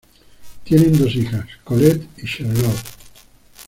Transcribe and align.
Tienen 0.63 0.97
dos 0.97 1.13
hijas, 1.15 1.45
Colette 1.63 2.07
y 2.23 2.25
Charlotte. 2.25 2.81